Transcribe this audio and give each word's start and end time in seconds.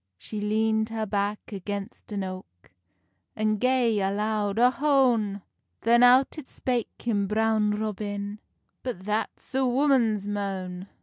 She 0.17 0.41
leand 0.41 0.89
her 0.89 1.05
back 1.05 1.39
against 1.51 2.11
an 2.11 2.23
oak, 2.23 2.71
And 3.35 3.59
gae 3.59 3.99
a 3.99 4.09
loud 4.11 4.57
Ohone! 4.57 5.43
Then 5.81 6.01
out 6.01 6.39
it 6.39 6.49
spake 6.49 6.99
him 7.03 7.27
Brown 7.27 7.69
Robin, 7.79 8.39
"But 8.81 9.05
that's 9.05 9.53
a 9.53 9.63
woman's 9.63 10.27
moan!" 10.27 10.87